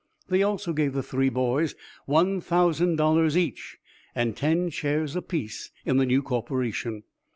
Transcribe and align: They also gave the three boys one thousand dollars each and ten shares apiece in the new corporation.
They 0.29 0.41
also 0.41 0.73
gave 0.73 0.93
the 0.93 1.03
three 1.03 1.29
boys 1.29 1.75
one 2.07 2.41
thousand 2.41 2.95
dollars 2.95 3.37
each 3.37 3.77
and 4.15 4.35
ten 4.35 4.71
shares 4.71 5.15
apiece 5.15 5.69
in 5.85 5.97
the 5.97 6.07
new 6.07 6.23
corporation. 6.23 7.03